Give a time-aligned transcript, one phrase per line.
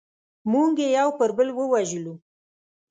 [0.51, 2.13] موږ یې یو پر بل ووژلو.